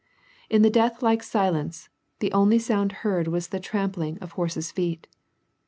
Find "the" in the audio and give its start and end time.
0.63-0.71, 2.21-2.31, 3.49-3.59